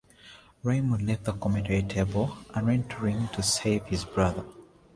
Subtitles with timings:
[0.63, 4.43] Raymond left the commentary table and ran to the ring to save his brother.